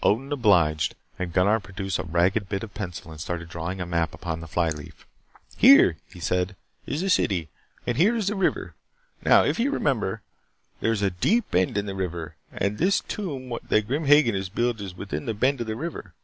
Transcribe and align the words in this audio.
Odin 0.00 0.30
obliged 0.30 0.94
and 1.18 1.32
Gunnar 1.32 1.58
produced 1.58 1.98
a 1.98 2.04
ragged 2.04 2.48
bit 2.48 2.62
of 2.62 2.72
pencil 2.72 3.10
and 3.10 3.20
started 3.20 3.48
drawing 3.48 3.80
a 3.80 3.84
map 3.84 4.14
upon 4.14 4.38
the 4.38 4.46
fly 4.46 4.68
leaf. 4.68 5.08
"Here," 5.56 5.96
he 6.08 6.20
said, 6.20 6.54
"is 6.86 7.00
the 7.00 7.10
city. 7.10 7.48
And 7.84 7.96
here 7.96 8.14
is 8.14 8.28
the 8.28 8.36
river. 8.36 8.76
Now, 9.24 9.42
if 9.42 9.58
you 9.58 9.72
remember, 9.72 10.22
there 10.78 10.92
is 10.92 11.02
a 11.02 11.10
deep 11.10 11.50
bend 11.50 11.76
in 11.76 11.86
the 11.86 11.96
river, 11.96 12.36
and 12.52 12.78
this 12.78 13.00
tomb 13.00 13.58
that 13.68 13.88
Grim 13.88 14.04
Hagen 14.04 14.36
has 14.36 14.48
built 14.50 14.80
is 14.80 14.94
within 14.96 15.26
the 15.26 15.34
bend 15.34 15.60
of 15.60 15.66
the 15.66 15.74
river. 15.74 16.14